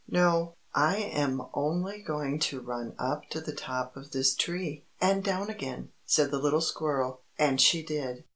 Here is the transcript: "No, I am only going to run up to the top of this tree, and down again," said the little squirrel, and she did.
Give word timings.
"No, 0.09 0.55
I 0.73 0.95
am 0.95 1.43
only 1.53 2.01
going 2.01 2.39
to 2.49 2.59
run 2.59 2.95
up 2.97 3.29
to 3.29 3.39
the 3.39 3.53
top 3.53 3.95
of 3.95 4.09
this 4.09 4.33
tree, 4.33 4.87
and 4.99 5.23
down 5.23 5.47
again," 5.51 5.91
said 6.05 6.31
the 6.31 6.39
little 6.39 6.59
squirrel, 6.61 7.21
and 7.37 7.61
she 7.61 7.83
did. 7.83 8.23